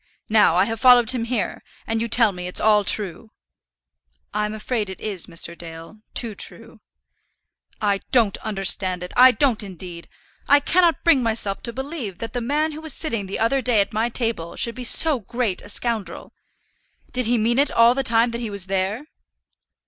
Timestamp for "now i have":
0.29-0.79